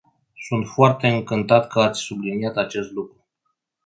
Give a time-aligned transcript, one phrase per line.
[0.47, 3.25] Sunt foarte încântat că ați subliniat acest lucru.